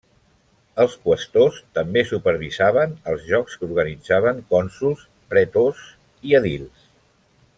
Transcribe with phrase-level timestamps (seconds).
[0.83, 5.85] Els qüestors també supervisaven els jocs que organitzaven cònsols, pretors
[6.31, 6.91] i edils.